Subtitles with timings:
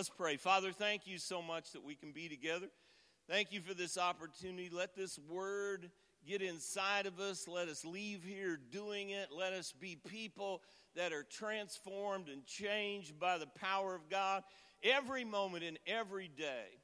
[0.00, 0.38] Let's pray.
[0.38, 2.68] Father, thank you so much that we can be together.
[3.28, 4.70] Thank you for this opportunity.
[4.72, 5.90] Let this word
[6.26, 7.46] get inside of us.
[7.46, 9.28] Let us leave here doing it.
[9.30, 10.62] Let us be people
[10.96, 14.42] that are transformed and changed by the power of God
[14.82, 16.80] every moment and every day.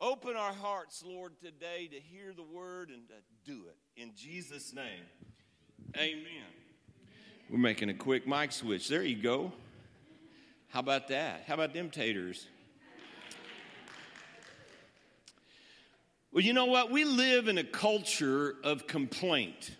[0.00, 3.76] Open our hearts, Lord, today to hear the word and to do it.
[4.00, 5.04] In Jesus' name,
[5.98, 6.48] amen.
[7.50, 8.88] We're making a quick mic switch.
[8.88, 9.52] There you go.
[10.68, 11.44] How about that?
[11.46, 12.48] How about them taters?
[16.34, 16.90] Well, you know what?
[16.90, 19.70] We live in a culture of complaint.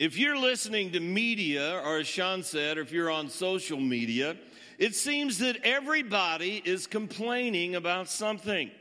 [0.00, 4.36] If you're listening to media, or as Sean said, or if you're on social media,
[4.76, 8.72] it seems that everybody is complaining about something.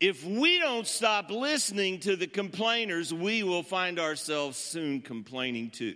[0.00, 5.94] If we don't stop listening to the complainers, we will find ourselves soon complaining too.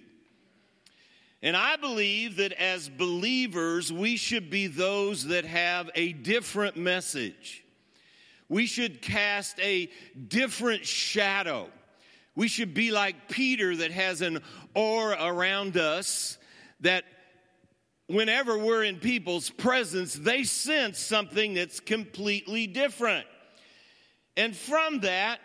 [1.43, 7.64] And I believe that as believers, we should be those that have a different message.
[8.49, 9.91] We should cast a
[10.29, 11.69] different shadow.
[12.37, 14.41] We should be like Peter that has an
[14.75, 16.39] aura around us
[16.81, 17.05] that
[18.07, 23.27] whenever we're in people's presence, they sense something that's completely different.
[24.37, 25.41] And from that,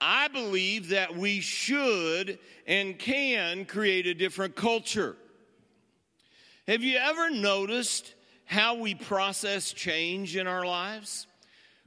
[0.00, 5.16] I believe that we should and can create a different culture.
[6.66, 11.28] Have you ever noticed how we process change in our lives?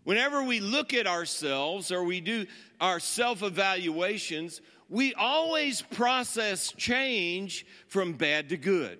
[0.06, 2.46] Whenever we look at ourselves or we do
[2.80, 9.00] our self evaluations, we always process change from bad to good.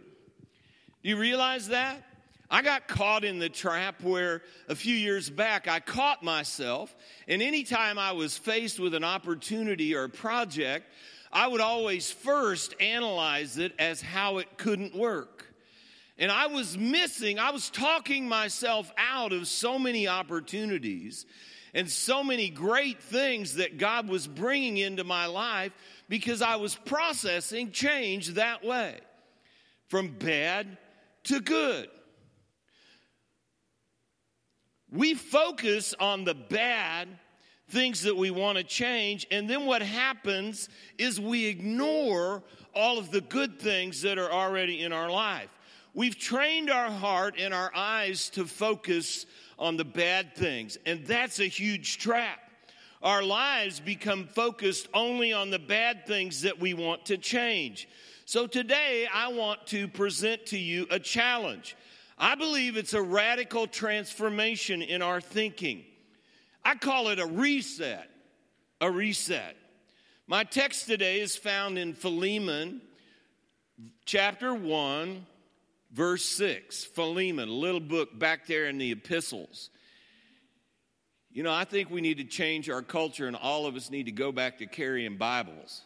[1.04, 2.04] Do you realize that?
[2.50, 6.96] I got caught in the trap where a few years back I caught myself,
[7.28, 10.88] and anytime I was faced with an opportunity or a project,
[11.32, 15.54] I would always first analyze it as how it couldn't work.
[16.18, 21.26] And I was missing, I was talking myself out of so many opportunities
[21.74, 25.74] and so many great things that God was bringing into my life
[26.08, 28.98] because I was processing change that way
[29.90, 30.78] from bad
[31.26, 31.90] to good.
[34.90, 37.10] We focus on the bad
[37.70, 42.44] things that we want to change, and then what happens is we ignore
[42.74, 45.50] all of the good things that are already in our life.
[45.96, 49.26] We've trained our heart and our eyes to focus
[49.58, 52.38] on the bad things, and that's a huge trap.
[53.02, 57.88] Our lives become focused only on the bad things that we want to change.
[58.26, 61.78] So today, I want to present to you a challenge.
[62.18, 65.86] I believe it's a radical transformation in our thinking.
[66.66, 68.10] I call it a reset.
[68.82, 69.56] A reset.
[70.28, 72.82] My text today is found in Philemon
[74.06, 75.26] chapter 1,
[75.96, 79.70] Verse 6, Philemon, little book back there in the epistles.
[81.32, 84.08] You know, I think we need to change our culture, and all of us need
[84.08, 85.84] to go back to carrying Bibles.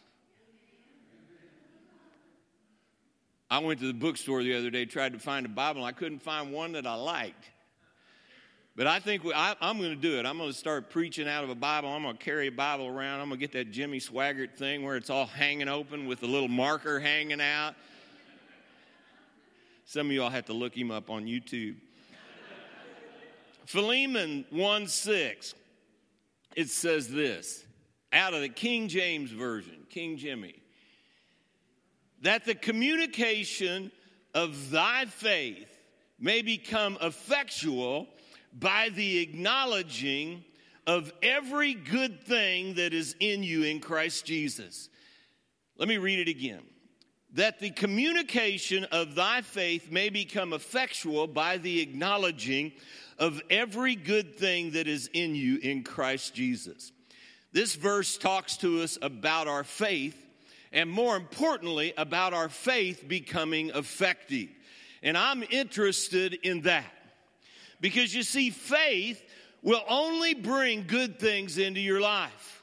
[3.48, 5.92] I went to the bookstore the other day, tried to find a Bible, and I
[5.92, 7.48] couldn't find one that I liked.
[8.74, 10.26] But I think we, I, am going to do it.
[10.26, 11.88] I'm going to start preaching out of a Bible.
[11.88, 13.20] I'm going to carry a Bible around.
[13.20, 16.26] I'm going to get that Jimmy Swaggart thing where it's all hanging open with a
[16.26, 17.76] little marker hanging out.
[19.90, 21.74] Some of y'all have to look him up on YouTube.
[23.66, 25.54] Philemon 1 6,
[26.54, 27.64] it says this
[28.12, 30.54] out of the King James Version, King Jimmy,
[32.22, 33.90] that the communication
[34.32, 35.76] of thy faith
[36.20, 38.06] may become effectual
[38.52, 40.44] by the acknowledging
[40.86, 44.88] of every good thing that is in you in Christ Jesus.
[45.78, 46.62] Let me read it again
[47.34, 52.72] that the communication of thy faith may become effectual by the acknowledging
[53.18, 56.92] of every good thing that is in you in Christ Jesus.
[57.52, 60.16] This verse talks to us about our faith,
[60.72, 64.48] and more importantly, about our faith becoming effective.
[65.02, 66.92] And I'm interested in that.
[67.80, 69.22] Because you see, faith
[69.62, 72.62] will only bring good things into your life.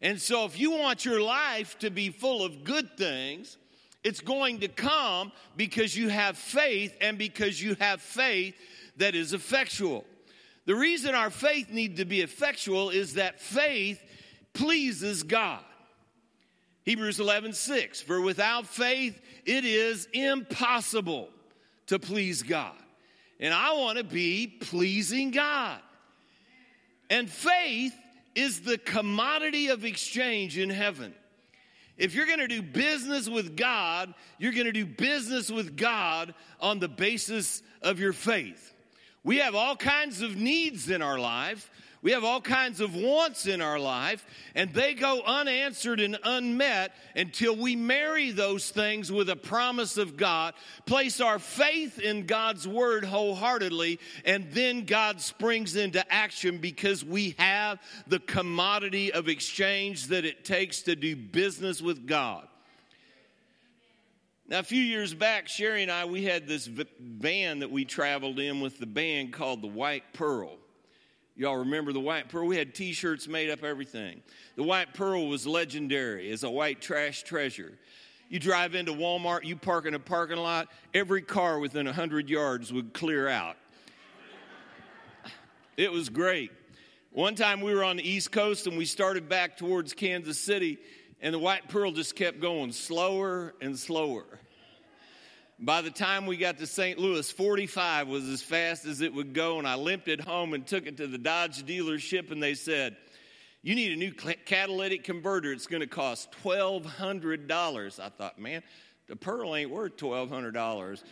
[0.00, 3.56] And so, if you want your life to be full of good things,
[4.08, 8.54] it's going to come because you have faith and because you have faith
[8.96, 10.06] that is effectual.
[10.64, 14.02] The reason our faith needs to be effectual is that faith
[14.54, 15.62] pleases God.
[16.84, 18.00] Hebrews 11, 6.
[18.00, 21.28] For without faith, it is impossible
[21.88, 22.76] to please God.
[23.38, 25.80] And I want to be pleasing God.
[27.10, 27.94] And faith
[28.34, 31.14] is the commodity of exchange in heaven.
[31.98, 36.32] If you're going to do business with God, you're going to do business with God
[36.60, 38.72] on the basis of your faith.
[39.24, 41.70] We have all kinds of needs in our life.
[42.00, 44.24] We have all kinds of wants in our life,
[44.54, 50.16] and they go unanswered and unmet until we marry those things with a promise of
[50.16, 50.54] God,
[50.86, 57.34] place our faith in God's word wholeheartedly, and then God springs into action because we
[57.36, 62.46] have the commodity of exchange that it takes to do business with God.
[64.46, 68.38] Now, a few years back, Sherry and I, we had this van that we traveled
[68.38, 70.56] in with the band called the White Pearl.
[71.38, 72.48] Y'all remember the White Pearl?
[72.48, 74.22] We had t shirts made up, everything.
[74.56, 77.78] The White Pearl was legendary as a white trash treasure.
[78.28, 82.72] You drive into Walmart, you park in a parking lot, every car within 100 yards
[82.72, 83.56] would clear out.
[85.76, 86.50] It was great.
[87.12, 90.76] One time we were on the East Coast and we started back towards Kansas City,
[91.22, 94.24] and the White Pearl just kept going slower and slower.
[95.60, 97.00] By the time we got to St.
[97.00, 100.64] Louis, 45 was as fast as it would go, and I limped it home and
[100.64, 102.96] took it to the Dodge dealership, and they said,
[103.62, 105.50] You need a new catalytic converter.
[105.50, 107.98] It's going to cost $1,200.
[107.98, 108.62] I thought, Man,
[109.08, 111.02] the Pearl ain't worth $1,200.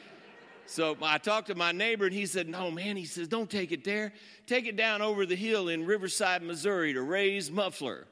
[0.67, 2.97] So I talked to my neighbor, and he said, No, man.
[2.97, 4.13] He says, Don't take it there.
[4.47, 8.07] Take it down over the hill in Riverside, Missouri to Ray's Muffler.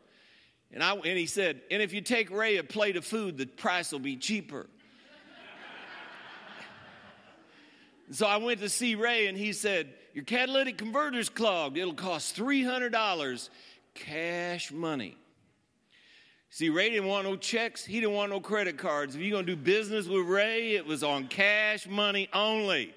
[0.73, 3.47] And, I, and he said, And if you take Ray a plate of food, the
[3.47, 4.67] price will be cheaper.
[8.11, 11.77] So I went to see Ray and he said, Your catalytic converter's clogged.
[11.77, 13.49] It'll cost $300
[13.95, 15.17] cash money.
[16.51, 17.85] See, Ray didn't want no checks.
[17.85, 19.17] He didn't want no credit cards.
[19.17, 22.95] If you're going to do business with Ray, it was on cash money only.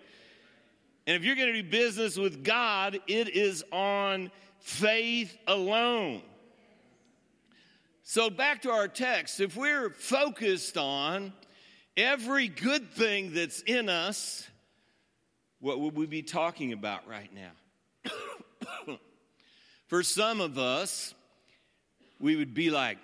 [1.08, 6.22] And if you're going to do business with God, it is on faith alone.
[8.04, 9.40] So, back to our text.
[9.40, 11.34] If we're focused on
[11.96, 14.48] every good thing that's in us,
[15.60, 18.92] what would we be talking about right now?
[19.88, 21.14] For some of us,
[22.20, 22.98] we would be like,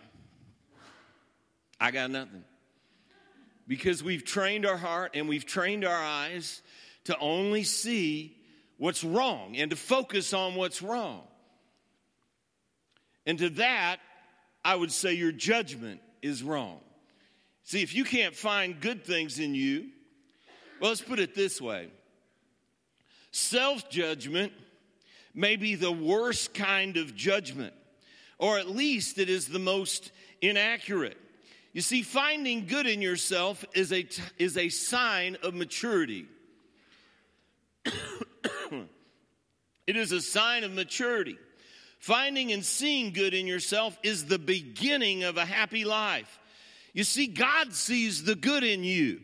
[1.80, 2.44] I got nothing.
[3.68, 6.62] Because we've trained our heart and we've trained our eyes
[7.06, 8.38] to only see
[8.78, 11.24] what's wrong and to focus on what's wrong.
[13.26, 13.98] And to that,
[14.66, 16.80] I would say your judgment is wrong.
[17.64, 19.90] See, if you can't find good things in you,
[20.82, 21.90] well, let's put it this way
[23.34, 24.54] Self judgment
[25.34, 27.74] may be the worst kind of judgment,
[28.38, 31.18] or at least it is the most inaccurate.
[31.74, 34.08] You see, finding good in yourself is a,
[34.38, 36.28] is a sign of maturity.
[37.84, 38.86] it
[39.88, 41.40] is a sign of maturity.
[41.98, 46.38] Finding and seeing good in yourself is the beginning of a happy life.
[46.94, 49.22] You see, God sees the good in you.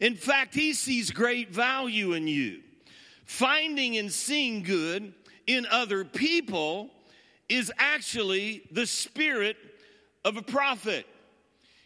[0.00, 2.62] In fact, He sees great value in you
[3.26, 5.12] finding and seeing good
[5.46, 6.90] in other people
[7.48, 9.56] is actually the spirit
[10.24, 11.06] of a prophet.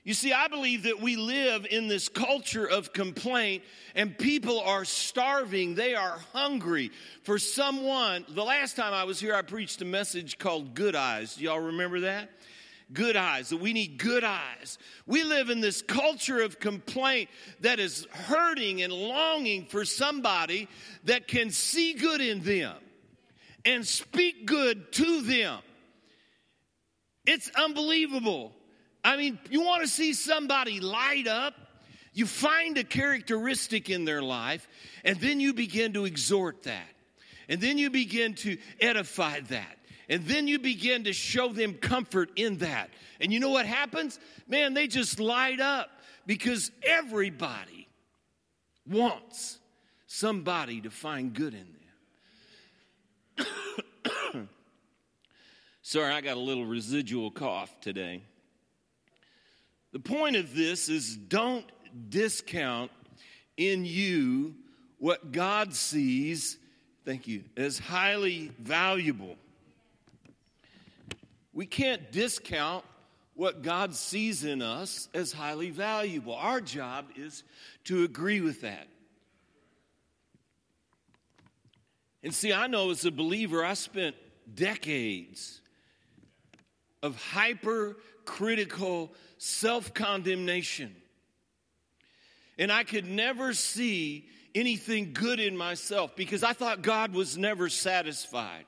[0.02, 3.62] You see, I believe that we live in this culture of complaint
[3.94, 5.74] and people are starving.
[5.74, 6.90] They are hungry
[7.22, 8.24] for someone.
[8.28, 11.36] The last time I was here, I preached a message called Good Eyes.
[11.36, 12.30] Do y'all remember that?
[12.92, 14.78] Good eyes, that we need good eyes.
[15.06, 20.68] We live in this culture of complaint that is hurting and longing for somebody
[21.04, 22.76] that can see good in them
[23.64, 25.60] and speak good to them.
[27.26, 28.52] It's unbelievable.
[29.04, 31.54] I mean, you want to see somebody light up?
[32.12, 34.66] You find a characteristic in their life,
[35.04, 36.88] and then you begin to exhort that.
[37.48, 39.78] And then you begin to edify that.
[40.10, 42.90] And then you begin to show them comfort in that.
[43.20, 44.18] And you know what happens?
[44.48, 45.88] Man, they just light up
[46.26, 47.86] because everybody
[48.84, 49.60] wants
[50.08, 51.68] somebody to find good in
[53.36, 54.48] them.
[55.82, 58.22] Sorry, I got a little residual cough today.
[59.92, 61.70] The point of this is don't
[62.08, 62.90] discount
[63.56, 64.56] in you
[64.98, 66.58] what God sees,
[67.04, 69.36] thank you, as highly valuable.
[71.52, 72.84] We can't discount
[73.34, 76.34] what God sees in us as highly valuable.
[76.34, 77.42] Our job is
[77.84, 78.86] to agree with that.
[82.22, 84.14] And see, I know as a believer, I spent
[84.54, 85.60] decades
[87.02, 90.94] of hypercritical self condemnation.
[92.58, 97.70] And I could never see anything good in myself because I thought God was never
[97.70, 98.66] satisfied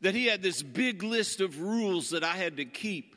[0.00, 3.16] that he had this big list of rules that I had to keep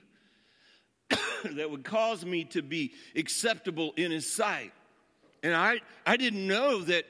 [1.43, 4.71] that would cause me to be acceptable in his sight.
[5.43, 7.05] And I, I didn't know that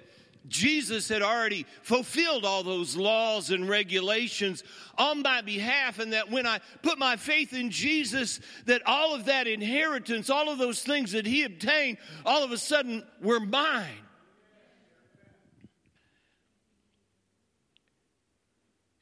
[0.48, 4.64] Jesus had already fulfilled all those laws and regulations
[4.98, 9.26] on my behalf, and that when I put my faith in Jesus, that all of
[9.26, 14.07] that inheritance, all of those things that He obtained, all of a sudden were mine.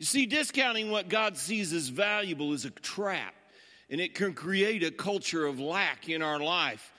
[0.06, 3.34] You see, discounting what God sees as valuable is a trap,
[3.90, 6.94] and it can create a culture of lack in our life.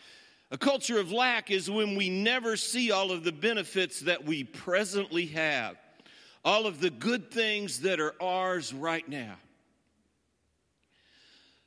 [0.51, 4.43] A culture of lack is when we never see all of the benefits that we
[4.43, 5.77] presently have,
[6.45, 9.37] all of the good things that are ours right now.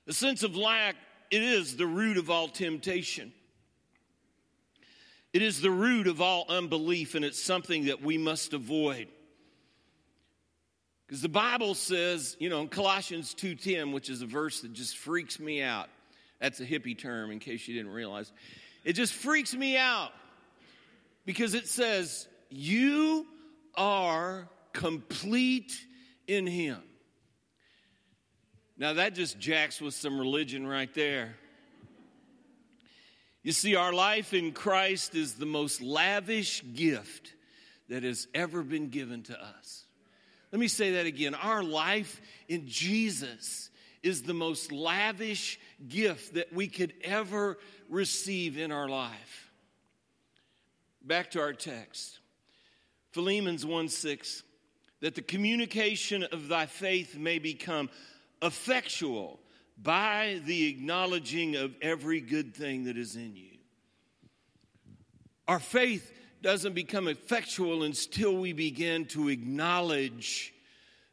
[0.07, 0.97] The sense of lack,
[1.31, 3.31] it is the root of all temptation.
[5.31, 9.07] It is the root of all unbelief, and it's something that we must avoid.
[11.09, 14.95] Because the Bible says, you know, in Colossians 2:10, which is a verse that just
[14.95, 15.89] freaks me out.
[16.37, 18.31] That's a hippie term in case you didn't realize.
[18.83, 20.11] It just freaks me out
[21.25, 23.25] because it says, You
[23.73, 25.83] are complete
[26.27, 26.83] in Him.
[28.77, 31.37] Now, that just jacks with some religion right there.
[33.41, 37.33] You see, our life in Christ is the most lavish gift
[37.87, 39.87] that has ever been given to us.
[40.51, 41.35] Let me say that again.
[41.35, 43.69] Our life in Jesus
[44.01, 47.57] is the most lavish gift that we could ever
[47.89, 49.51] receive in our life.
[51.03, 52.19] Back to our text
[53.11, 54.43] Philemon 1 6
[55.01, 57.89] that the communication of thy faith may become
[58.41, 59.39] effectual
[59.81, 63.57] by the acknowledging of every good thing that is in you.
[65.47, 70.53] Our faith doesn't become effectual until we begin to acknowledge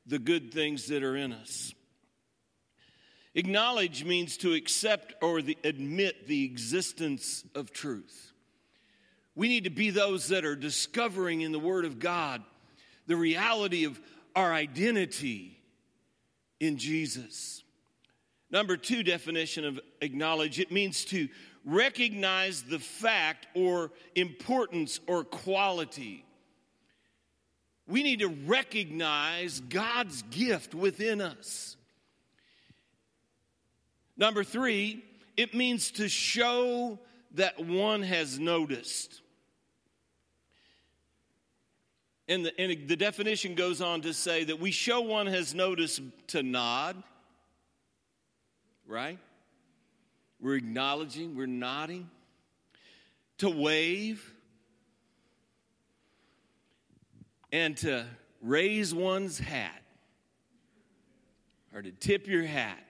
[0.07, 1.75] the good things that are in us.
[3.35, 8.33] Acknowledge means to accept or the, admit the existence of truth.
[9.35, 12.43] We need to be those that are discovering in the Word of God
[13.07, 14.01] the reality of
[14.35, 15.59] our identity
[16.61, 17.63] in Jesus.
[18.51, 21.29] Number two definition of acknowledge it means to
[21.67, 26.25] recognize the fact or importance or quality.
[27.89, 31.77] We need to recognize God's gift within us.
[34.17, 35.05] Number three,
[35.37, 36.99] it means to show
[37.33, 39.21] that one has noticed.
[42.29, 46.01] And the, and the, definition goes on to say that we show one has noticed
[46.29, 47.01] to nod,
[48.89, 49.19] right?
[50.41, 52.11] We're acknowledging, we're nodding,
[53.39, 54.33] to wave,
[57.53, 58.07] and to
[58.43, 59.83] raise one's hat,
[61.75, 62.83] or to tip your hat.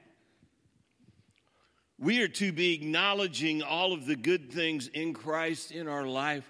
[1.98, 6.44] We are to be acknowledging all of the good things in Christ in our life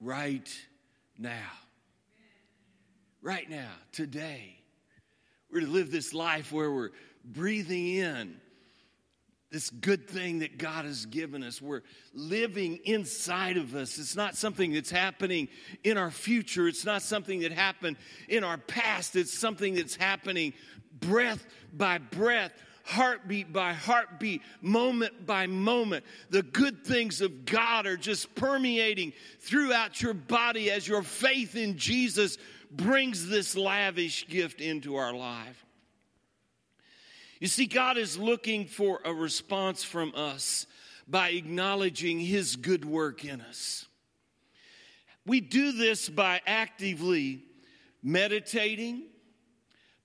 [0.00, 0.48] right
[1.16, 1.52] now.
[3.22, 4.58] Right now, today.
[5.50, 6.90] We're to live this life where we're
[7.24, 8.40] breathing in
[9.50, 11.62] this good thing that God has given us.
[11.62, 13.98] We're living inside of us.
[13.98, 15.48] It's not something that's happening
[15.84, 16.66] in our future.
[16.68, 17.96] It's not something that happened
[18.28, 19.16] in our past.
[19.16, 20.52] It's something that's happening
[21.00, 22.52] breath by breath
[22.86, 26.04] heartbeat by heartbeat, moment by moment.
[26.30, 31.76] The good things of God are just permeating throughout your body as your faith in
[31.76, 32.38] Jesus
[32.70, 35.65] brings this lavish gift into our life.
[37.38, 40.66] You see, God is looking for a response from us
[41.06, 43.86] by acknowledging His good work in us.
[45.26, 47.42] We do this by actively
[48.02, 49.02] meditating,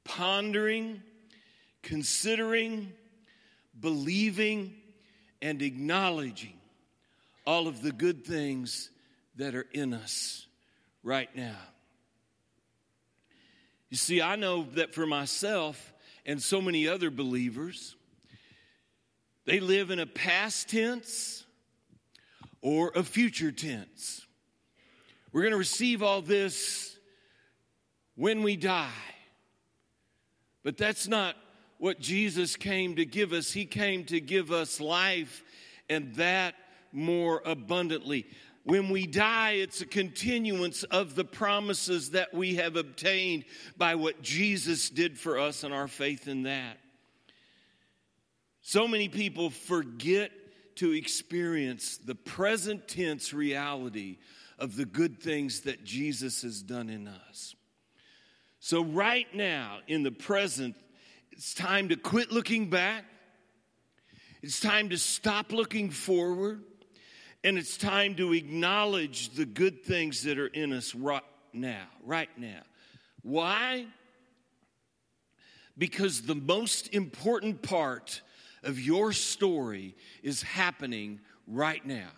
[0.04, 1.02] pondering,
[1.84, 2.92] considering,
[3.80, 4.76] believing,
[5.42, 6.54] and acknowledging
[7.46, 8.90] all of the good things
[9.38, 10.48] that are in us
[11.04, 11.58] right now.
[13.90, 15.94] You see, I know that for myself
[16.32, 17.98] and so many other believers,
[19.44, 21.46] they live in a past tense
[22.62, 24.26] or a future tense.
[25.34, 26.98] We're going to receive all this
[28.16, 28.88] when we die.
[30.64, 31.36] But that's not
[31.80, 33.52] what Jesus came to give us.
[33.52, 35.44] He came to give us life
[35.90, 36.56] and that
[36.94, 38.26] more abundantly.
[38.64, 44.22] When we die, it's a continuance of the promises that we have obtained by what
[44.22, 46.78] Jesus did for us and our faith in that.
[48.62, 50.32] So many people forget
[50.76, 54.18] to experience the present tense reality
[54.60, 57.56] of the good things that Jesus has done in us.
[58.60, 60.76] So, right now, in the present,
[61.32, 63.06] it's time to quit looking back.
[64.44, 66.62] It's time to stop looking forward
[67.44, 72.30] And it's time to acknowledge the good things that are in us right now, right
[72.38, 72.62] now.
[73.24, 73.88] Why?
[75.78, 78.22] Because the most important part
[78.64, 82.10] of your story is happening right now.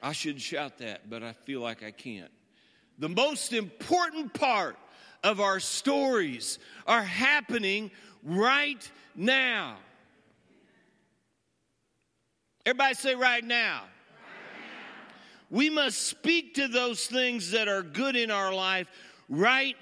[0.00, 2.30] I should shout that, but I feel like I can't.
[2.98, 4.76] The most important part
[5.24, 7.90] of our stories are happening
[8.22, 9.76] right now.
[12.68, 13.84] Everybody say right now.
[15.48, 18.88] We must speak to those things that are good in our life
[19.26, 19.74] right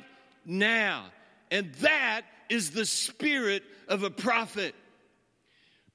[0.44, 1.06] now.
[1.50, 4.76] And that is the spirit of a prophet.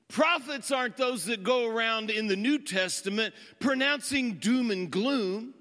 [0.09, 5.53] Prophets aren't those that go around in the New Testament pronouncing doom and gloom.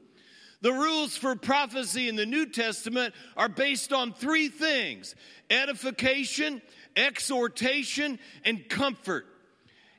[0.63, 5.15] The rules for prophecy in the New Testament are based on three things
[5.49, 6.61] edification,
[6.97, 9.27] exhortation, and comfort.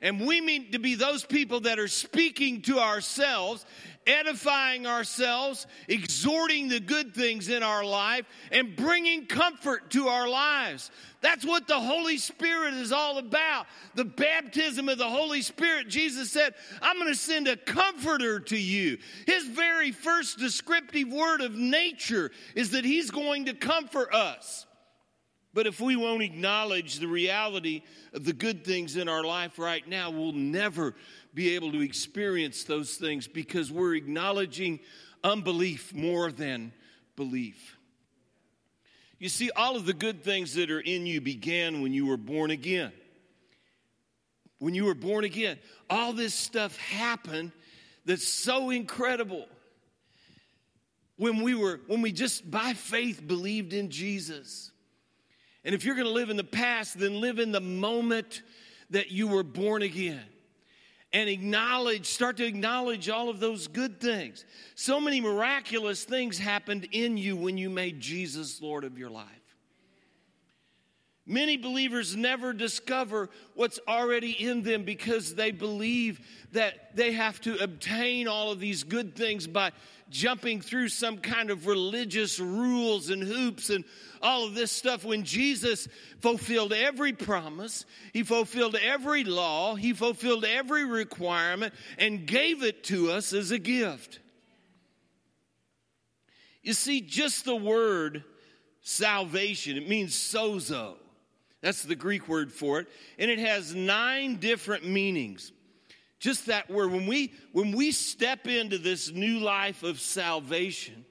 [0.01, 3.65] And we mean to be those people that are speaking to ourselves,
[4.07, 10.89] edifying ourselves, exhorting the good things in our life, and bringing comfort to our lives.
[11.21, 13.67] That's what the Holy Spirit is all about.
[13.93, 15.87] The baptism of the Holy Spirit.
[15.87, 18.97] Jesus said, I'm going to send a comforter to you.
[19.27, 24.65] His very first descriptive word of nature is that He's going to comfort us.
[25.53, 29.85] But if we won't acknowledge the reality of the good things in our life right
[29.85, 30.95] now, we'll never
[31.33, 34.79] be able to experience those things because we're acknowledging
[35.23, 36.71] unbelief more than
[37.15, 37.77] belief.
[39.19, 42.17] You see, all of the good things that are in you began when you were
[42.17, 42.91] born again.
[44.59, 47.51] When you were born again, all this stuff happened
[48.05, 49.47] that's so incredible.
[51.17, 54.70] When we were, when we just by faith believed in Jesus.
[55.63, 58.41] And if you're going to live in the past, then live in the moment
[58.89, 60.23] that you were born again.
[61.13, 64.45] And acknowledge, start to acknowledge all of those good things.
[64.75, 69.40] So many miraculous things happened in you when you made Jesus Lord of your life.
[71.31, 76.19] Many believers never discover what's already in them because they believe
[76.51, 79.71] that they have to obtain all of these good things by
[80.09, 83.85] jumping through some kind of religious rules and hoops and
[84.21, 85.87] all of this stuff when Jesus
[86.19, 93.09] fulfilled every promise, he fulfilled every law, he fulfilled every requirement, and gave it to
[93.09, 94.19] us as a gift.
[96.61, 98.25] You see, just the word
[98.81, 100.97] salvation, it means sozo.
[101.61, 102.87] That's the Greek word for it.
[103.19, 105.51] And it has nine different meanings.
[106.19, 106.91] Just that word.
[106.91, 111.05] When we, when we step into this new life of salvation,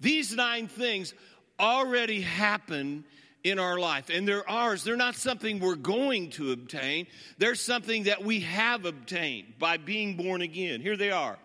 [0.00, 1.14] these nine things
[1.58, 3.04] already happen
[3.44, 4.10] in our life.
[4.10, 4.84] And they're ours.
[4.84, 7.06] They're not something we're going to obtain,
[7.38, 10.80] they're something that we have obtained by being born again.
[10.80, 11.38] Here they are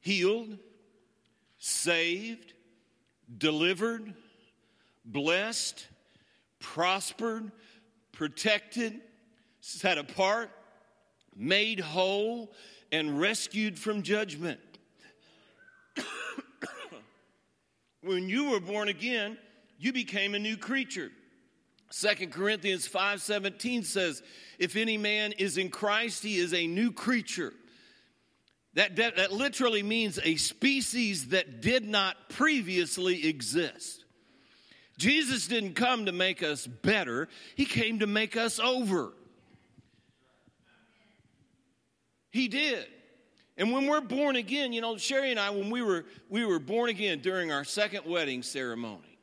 [0.00, 0.56] healed,
[1.58, 2.52] saved,
[3.36, 4.14] delivered,
[5.04, 5.84] blessed,
[6.58, 7.50] prospered,
[8.12, 9.00] protected,
[9.60, 10.50] set apart,
[11.34, 12.52] made whole,
[12.92, 14.60] and rescued from judgment.
[18.02, 19.36] when you were born again,
[19.78, 21.10] you became a new creature.
[21.90, 24.22] Second Corinthians 5:17 says,
[24.58, 27.54] "If any man is in Christ, he is a new creature."
[28.74, 34.04] That, that, that literally means a species that did not previously exist.
[34.98, 39.12] Jesus didn't come to make us better, He came to make us over.
[42.30, 42.86] He did.
[43.58, 46.58] And when we're born again, you know, Sherry and I, when we were, we were
[46.58, 49.18] born again during our second wedding ceremony,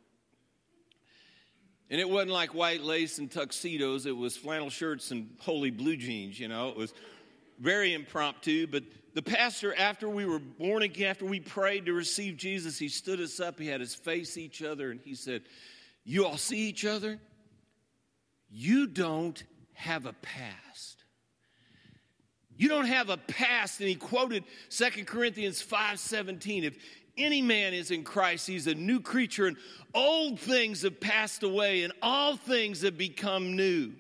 [1.92, 5.96] and it wasn't like white lace and tuxedos, it was flannel shirts and holy blue
[5.96, 6.94] jeans, you know, it was
[7.60, 8.66] very impromptu.
[8.66, 12.90] But the pastor, after we were born again, after we prayed to receive Jesus, he
[12.90, 15.44] stood us up, he had us face each other, and he said,
[16.04, 17.20] You all see each other?
[18.50, 21.04] You don't have a past.
[22.56, 23.80] You don't have a past.
[23.80, 26.64] And he quoted Second Corinthians 5:17.
[26.64, 26.78] If
[27.18, 29.58] any man is in Christ, he's a new creature, and
[29.94, 33.94] old things have passed away, and all things have become new.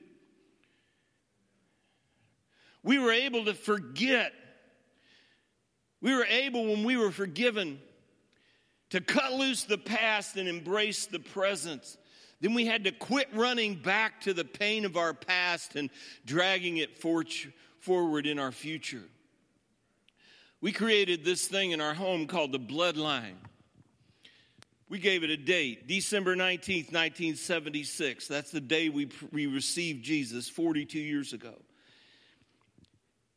[2.83, 4.33] We were able to forget.
[6.03, 7.79] We were able, when we were forgiven,
[8.89, 11.97] to cut loose the past and embrace the present.
[12.41, 15.89] Then we had to quit running back to the pain of our past and
[16.25, 19.03] dragging it forward in our future.
[20.59, 23.37] We created this thing in our home called the bloodline.
[24.89, 28.27] We gave it a date, December 19th, 1976.
[28.27, 31.53] That's the day we, we received Jesus 42 years ago.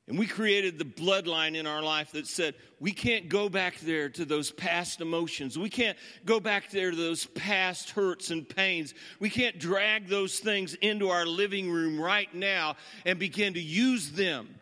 [0.09, 4.09] And we created the bloodline in our life that said we can't go back there
[4.11, 5.59] to those past emotions.
[5.59, 8.95] We can't go back there to those past hurts and pains.
[9.19, 14.13] We can't drag those things into our living room right now and begin to use
[14.13, 14.55] them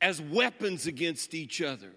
[0.00, 1.92] as weapons against each other.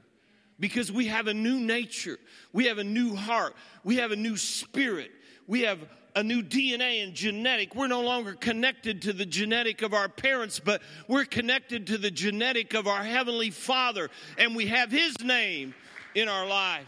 [0.59, 2.19] Because we have a new nature,
[2.53, 5.09] we have a new heart, we have a new spirit,
[5.47, 5.79] we have
[6.15, 7.75] a new DNA and genetic.
[7.75, 12.11] We're no longer connected to the genetic of our parents, but we're connected to the
[12.11, 15.73] genetic of our Heavenly Father, and we have His name
[16.15, 16.87] in our life.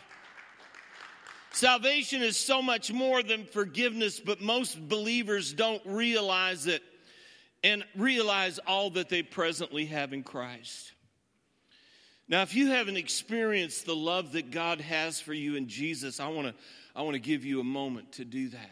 [1.51, 6.81] Salvation is so much more than forgiveness, but most believers don't realize it
[7.63, 10.91] and realize all that they presently have in Christ.
[12.27, 16.27] Now, if you haven't experienced the love that God has for you in Jesus, I
[16.29, 16.53] want to
[16.95, 18.71] I want to give you a moment to do that.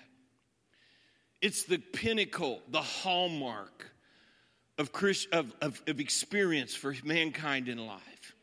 [1.42, 3.92] It's the pinnacle, the hallmark
[4.78, 8.36] of, Christ, of, of, of experience for mankind in life.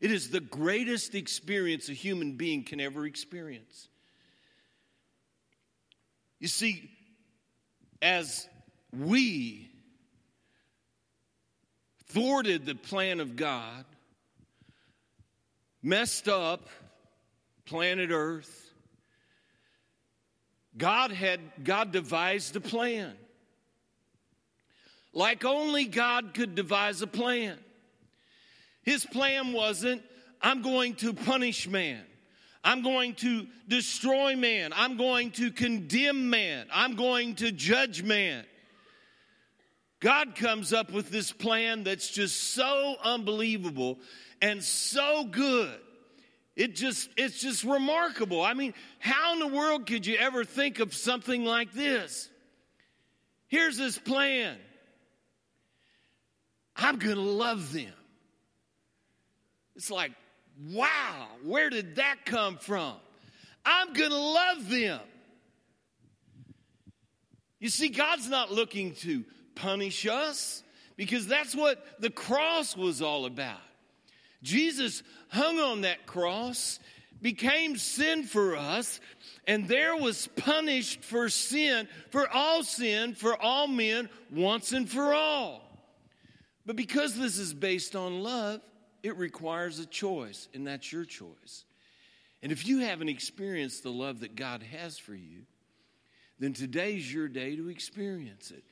[0.00, 3.88] It is the greatest experience a human being can ever experience.
[6.38, 6.90] You see,
[8.02, 8.46] as
[8.92, 9.70] we
[12.08, 13.84] thwarted the plan of God,
[15.82, 16.68] messed up
[17.64, 18.65] planet Earth,
[20.76, 23.14] God had God devised a plan.
[25.12, 27.58] Like only God could devise a plan.
[28.82, 30.02] His plan wasn't
[30.42, 32.02] I'm going to punish man.
[32.62, 34.72] I'm going to destroy man.
[34.74, 36.66] I'm going to condemn man.
[36.72, 38.44] I'm going to judge man.
[40.00, 43.98] God comes up with this plan that's just so unbelievable
[44.42, 45.80] and so good
[46.56, 48.42] it just it's just remarkable.
[48.42, 52.30] I mean, how in the world could you ever think of something like this?
[53.48, 54.56] Here's his plan.
[56.74, 57.92] I'm going to love them.
[59.76, 60.12] It's like,
[60.72, 62.94] wow, where did that come from?
[63.64, 65.00] I'm going to love them.
[67.60, 70.62] You see, God's not looking to punish us
[70.96, 73.60] because that's what the cross was all about.
[74.42, 76.78] Jesus hung on that cross,
[77.20, 79.00] became sin for us,
[79.46, 85.14] and there was punished for sin, for all sin, for all men, once and for
[85.14, 85.62] all.
[86.64, 88.60] But because this is based on love,
[89.02, 91.64] it requires a choice, and that's your choice.
[92.42, 95.42] And if you haven't experienced the love that God has for you,
[96.38, 98.62] then today's your day to experience it.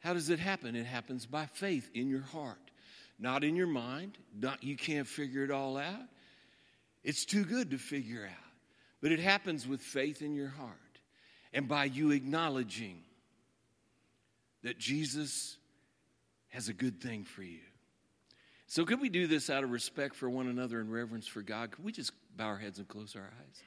[0.00, 0.76] How does it happen?
[0.76, 2.70] It happens by faith in your heart
[3.18, 4.18] not in your mind.
[4.38, 6.08] Not, you can't figure it all out.
[7.02, 8.52] It's too good to figure out.
[9.00, 10.72] But it happens with faith in your heart
[11.52, 13.02] and by you acknowledging
[14.62, 15.56] that Jesus
[16.48, 17.60] has a good thing for you.
[18.66, 21.70] So, could we do this out of respect for one another and reverence for God?
[21.70, 23.62] Could we just bow our heads and close our eyes?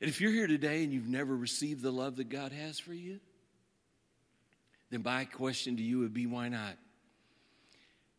[0.00, 2.94] And if you're here today and you've never received the love that God has for
[2.94, 3.20] you,
[4.90, 6.76] then my question to you would be why not?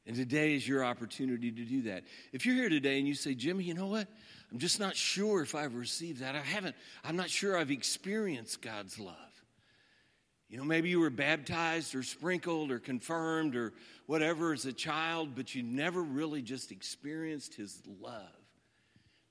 [0.05, 2.03] And today is your opportunity to do that.
[2.33, 4.07] If you're here today and you say, Jimmy, you know what?
[4.51, 6.35] I'm just not sure if I've received that.
[6.35, 9.15] I haven't, I'm not sure I've experienced God's love.
[10.49, 13.73] You know, maybe you were baptized or sprinkled or confirmed or
[14.05, 18.27] whatever as a child, but you never really just experienced His love.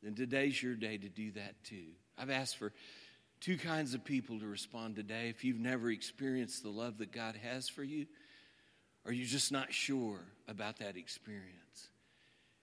[0.03, 1.93] Then today's your day to do that too.
[2.19, 2.73] I've asked for
[3.41, 5.29] two kinds of people to respond today.
[5.29, 8.07] If you've never experienced the love that God has for you,
[9.05, 11.89] or you're just not sure about that experience.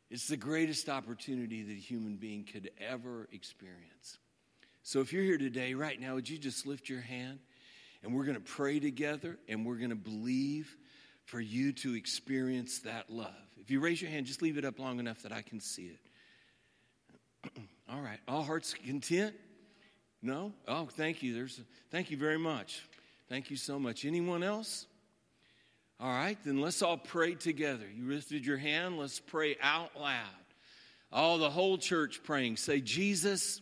[0.10, 4.18] It's the greatest opportunity that a human being could ever experience.
[4.84, 7.40] So if you're here today, right now, would you just lift your hand
[8.04, 10.76] and we're going to pray together and we're going to believe
[11.26, 13.30] for you to experience that love.
[13.62, 15.92] If you raise your hand, just leave it up long enough that I can see
[17.44, 17.52] it.
[17.92, 18.18] All right.
[18.28, 19.36] All hearts content?
[20.24, 20.54] No?
[20.68, 21.36] Oh, thank you.
[21.36, 22.84] There's a, thank you very much.
[23.28, 24.06] Thank you so much.
[24.06, 24.88] Anyone else?
[26.02, 27.84] All right, then let's all pray together.
[27.94, 30.24] You lifted your hand, let's pray out loud.
[31.12, 32.56] All the whole church praying.
[32.56, 33.60] Say, Jesus,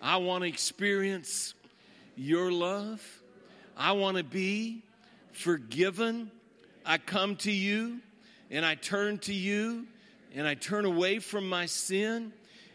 [0.00, 1.54] I want to experience
[2.16, 3.00] your love.
[3.76, 4.82] I want to be
[5.30, 6.32] forgiven.
[6.84, 8.00] I come to you
[8.50, 9.86] and I turn to you
[10.34, 12.32] and I turn away from my sin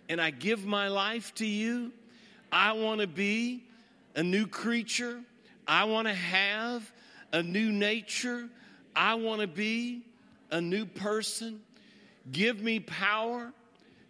[0.08, 1.92] and I give my life to you.
[2.54, 3.66] I want to be
[4.16, 5.20] a new creature.
[5.68, 6.90] I want to have
[7.34, 8.48] a new nature.
[8.98, 10.02] I want to be
[10.50, 11.62] a new person.
[12.32, 13.54] Give me power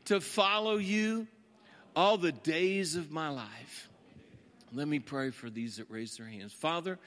[0.05, 1.27] to follow you
[1.93, 3.89] all the days of my life.
[4.73, 6.53] Let me pray for these that raise their hands.
[6.53, 6.99] Father,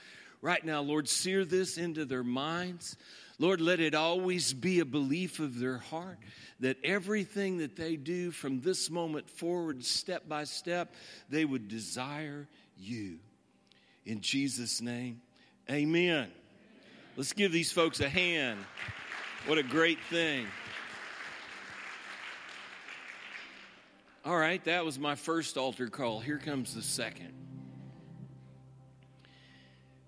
[0.43, 2.99] right now, Lord, sear this into their minds.
[3.39, 6.19] Lord, let it always be a belief of their heart
[6.61, 10.95] that everything that they do from this moment forward, step by step,
[11.31, 12.47] they would desire
[12.79, 13.19] you.
[14.05, 15.23] In Jesus' name,
[15.71, 16.31] amen.
[17.17, 18.61] Let's give these folks a hand.
[19.47, 20.47] What a great thing.
[24.25, 26.21] All right, that was my first altar call.
[26.21, 27.33] Here comes the second.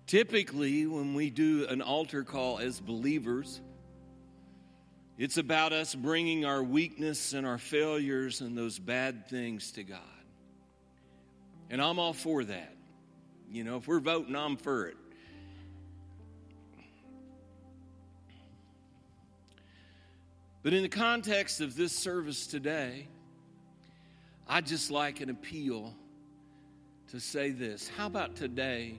[0.05, 3.59] Typically, when we do an altar call as believers,
[5.17, 9.99] it's about us bringing our weakness and our failures and those bad things to God.
[11.69, 12.75] And I'm all for that.
[13.49, 14.97] You know, if we're voting, I'm for it.
[20.63, 23.07] But in the context of this service today,
[24.47, 25.93] I'd just like an appeal
[27.11, 27.89] to say this.
[27.89, 28.97] How about today?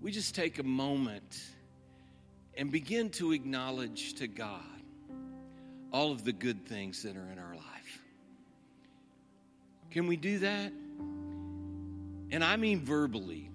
[0.00, 1.40] We just take a moment
[2.56, 4.60] and begin to acknowledge to God
[5.92, 8.02] all of the good things that are in our life.
[9.92, 10.72] Can we do that?
[12.32, 13.48] And I mean verbally.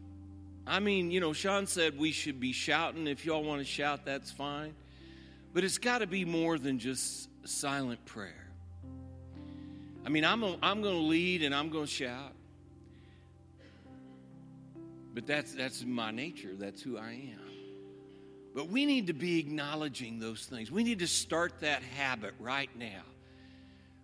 [0.66, 3.08] I mean, you know, Sean said we should be shouting.
[3.08, 4.74] If y'all want to shout, that's fine.
[5.54, 8.48] But it's got to be more than just silent prayer.
[10.06, 12.34] I mean, I'm, I'm going to lead and I'm going to shout.
[15.14, 17.42] But that's, that's my nature, that's who I am.
[18.54, 20.72] But we need to be acknowledging those things.
[20.72, 23.02] We need to start that habit right now.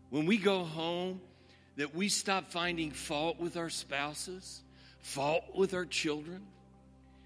[0.10, 1.22] When we go home,
[1.78, 4.62] that we stop finding fault with our spouses,
[5.00, 6.44] fault with our children,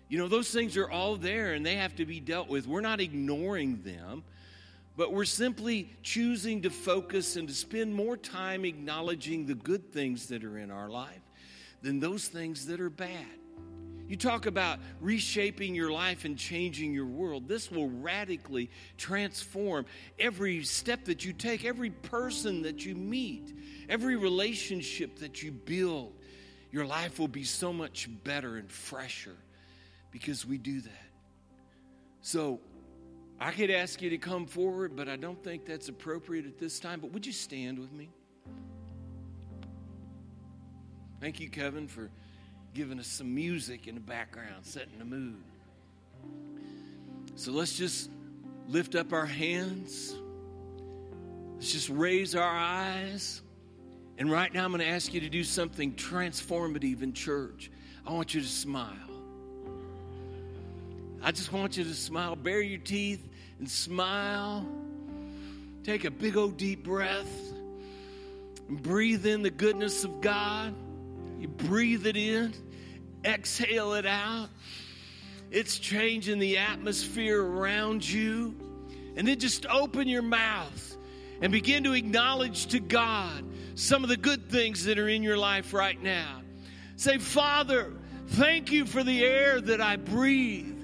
[0.10, 2.68] you know, those things are all there and they have to be dealt with.
[2.68, 4.24] We're not ignoring them,
[4.96, 10.28] but we're simply choosing to focus and to spend more time acknowledging the good things
[10.28, 11.22] that are in our life
[11.82, 13.26] than those things that are bad.
[14.08, 17.50] You talk about reshaping your life and changing your world.
[17.50, 19.86] This will radically transform
[20.18, 23.54] every step that you take, every person that you meet,
[23.90, 26.14] every relationship that you build.
[26.72, 29.36] Your life will be so much better and fresher
[30.12, 30.92] because we do that.
[32.22, 32.60] So
[33.40, 36.80] I could ask you to come forward, but I don't think that's appropriate at this
[36.80, 37.00] time.
[37.00, 38.10] But would you stand with me?
[41.20, 42.10] Thank you, Kevin, for
[42.74, 45.42] giving us some music in the background, setting the mood.
[47.36, 48.10] So let's just
[48.68, 50.16] lift up our hands.
[51.56, 53.42] Let's just raise our eyes.
[54.20, 57.72] And right now, I'm going to ask you to do something transformative in church.
[58.06, 59.07] I want you to smile.
[61.28, 62.38] I just want you to smile.
[62.38, 63.28] Bare your teeth
[63.60, 64.66] and smile.
[65.84, 67.30] Take a big old deep breath
[68.70, 70.74] and breathe in the goodness of God.
[71.38, 72.54] You breathe it in,
[73.26, 74.48] exhale it out.
[75.52, 78.56] It's changing the atmosphere around you.
[79.18, 80.96] And then just open your mouth
[81.42, 83.44] and begin to acknowledge to God
[83.76, 86.40] some of the good things that are in your life right now.
[86.96, 87.92] Say, Father,
[88.28, 90.77] thank you for the air that I breathe.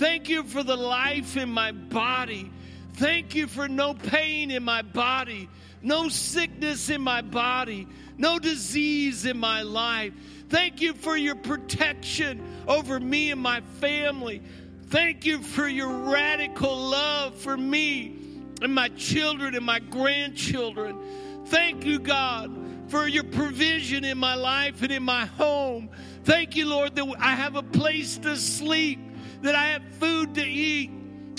[0.00, 2.50] Thank you for the life in my body.
[2.94, 5.46] Thank you for no pain in my body,
[5.82, 7.86] no sickness in my body,
[8.16, 10.14] no disease in my life.
[10.48, 14.40] Thank you for your protection over me and my family.
[14.86, 18.16] Thank you for your radical love for me
[18.62, 20.98] and my children and my grandchildren.
[21.44, 22.50] Thank you, God,
[22.88, 25.90] for your provision in my life and in my home.
[26.24, 29.09] Thank you, Lord, that I have a place to sleep
[29.42, 30.90] that I have food to eat,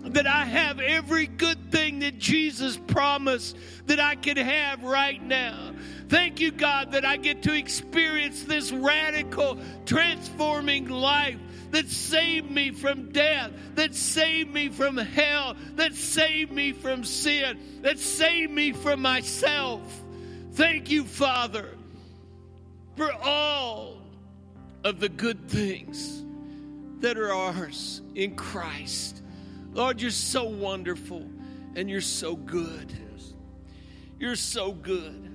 [0.06, 5.74] that I have every good thing that Jesus promised that I could have right now.
[6.10, 11.38] Thank you, God, that I get to experience this radical, transforming life
[11.70, 17.60] that saved me from death, that saved me from hell, that saved me from sin,
[17.82, 19.82] that saved me from myself.
[20.54, 21.78] Thank you, Father,
[22.98, 24.02] for all
[24.84, 26.21] of the good things
[27.02, 29.22] that are ours in Christ.
[29.74, 31.28] Lord, you're so wonderful
[31.76, 32.94] and you're so good.
[34.20, 35.30] You're so good.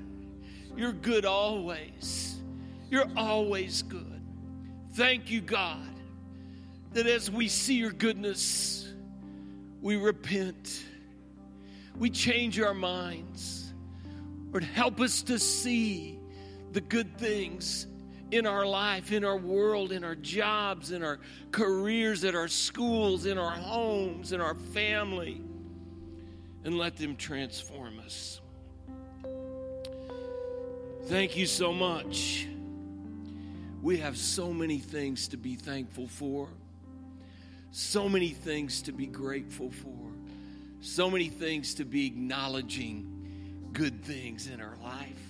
[0.77, 2.41] You're good always.
[2.91, 4.23] You're always good.
[4.93, 5.89] Thank you, God,
[6.93, 8.93] that as we see your goodness,
[9.83, 10.85] we repent.
[11.99, 13.73] We change our minds.
[14.53, 16.19] Lord, help us to see
[16.73, 17.87] the good things
[18.31, 21.19] in our life, in our world, in our jobs, in our
[21.53, 25.41] careers, at our schools, in our homes, in our family,
[26.65, 28.41] and let them transform us.
[31.05, 32.49] Thank you so much.
[33.81, 36.49] We have so many things to be thankful for,
[37.71, 39.91] so many things to be grateful for.
[40.81, 45.26] So many things to be acknowledging good things in our life.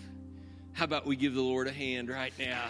[0.77, 2.69] How about we give the Lord a hand right now?